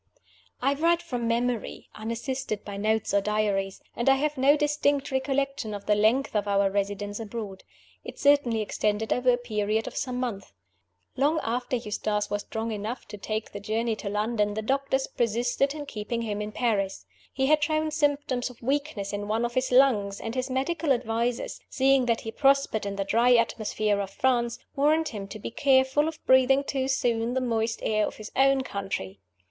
I 0.63 0.73
write 0.73 1.03
from 1.03 1.27
memory, 1.27 1.87
unassisted 1.93 2.65
by 2.65 2.75
notes 2.75 3.13
or 3.13 3.21
diaries; 3.21 3.81
and 3.95 4.09
I 4.09 4.15
have 4.15 4.35
no 4.35 4.57
distinct 4.57 5.11
recollection 5.11 5.75
of 5.75 5.85
the 5.85 5.93
length 5.93 6.35
of 6.35 6.47
our 6.47 6.71
residence 6.71 7.19
abroad. 7.19 7.63
It 8.03 8.17
certainly 8.17 8.61
extended 8.61 9.13
over 9.13 9.29
a 9.29 9.37
period 9.37 9.85
of 9.85 9.95
some 9.95 10.19
months. 10.19 10.53
Long 11.17 11.39
after 11.43 11.75
Eustace 11.75 12.31
was 12.31 12.41
strong 12.41 12.71
enough 12.71 13.07
to 13.09 13.17
take 13.19 13.51
the 13.51 13.59
journey 13.59 13.95
to 13.97 14.09
London 14.09 14.55
the 14.55 14.63
doctors 14.63 15.05
persisted 15.05 15.75
in 15.75 15.85
keeping 15.85 16.23
him 16.23 16.41
in 16.41 16.51
Paris. 16.51 17.05
He 17.31 17.45
had 17.45 17.63
shown 17.63 17.91
symptoms 17.91 18.49
of 18.49 18.63
weakness 18.63 19.13
in 19.13 19.27
one 19.27 19.45
of 19.45 19.53
his 19.53 19.71
lungs, 19.71 20.19
and 20.19 20.33
his 20.33 20.49
medical 20.49 20.93
advisers, 20.93 21.59
seeing 21.69 22.07
that 22.07 22.21
he 22.21 22.31
prospered 22.31 22.87
in 22.87 22.95
the 22.95 23.03
dry 23.05 23.35
atmosphere 23.35 23.99
of 24.01 24.09
France, 24.09 24.57
warned 24.75 25.09
him 25.09 25.27
to 25.27 25.37
be 25.37 25.51
careful 25.51 26.07
of 26.07 26.17
breathing 26.25 26.63
too 26.63 26.87
soon 26.87 27.35
the 27.35 27.39
moist 27.39 27.81
air 27.83 28.07
of 28.07 28.15
his 28.15 28.31
own 28.35 28.61
country. 28.61 29.19